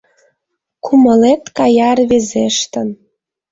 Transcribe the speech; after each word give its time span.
Кумылет 0.85 1.43
кая 1.57 1.91
рвезештын 1.97 2.89